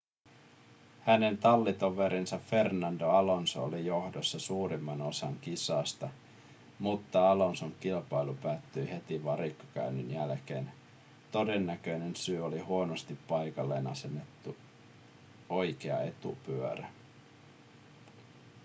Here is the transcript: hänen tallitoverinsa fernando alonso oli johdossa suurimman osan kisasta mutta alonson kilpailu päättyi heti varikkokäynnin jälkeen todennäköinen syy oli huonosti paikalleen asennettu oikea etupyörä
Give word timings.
hänen 1.01 1.37
tallitoverinsa 1.37 2.39
fernando 2.39 3.09
alonso 3.09 3.63
oli 3.63 3.85
johdossa 3.85 4.39
suurimman 4.39 5.01
osan 5.01 5.37
kisasta 5.41 6.09
mutta 6.79 7.31
alonson 7.31 7.75
kilpailu 7.79 8.33
päättyi 8.33 8.89
heti 8.91 9.23
varikkokäynnin 9.23 10.13
jälkeen 10.13 10.71
todennäköinen 11.31 12.15
syy 12.15 12.39
oli 12.45 12.59
huonosti 12.59 13.15
paikalleen 13.27 13.87
asennettu 13.87 14.57
oikea 15.49 16.01
etupyörä 16.01 16.87